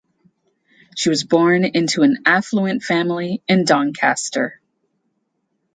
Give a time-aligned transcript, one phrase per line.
[0.97, 4.59] She was born into an affluent family in Doncaster.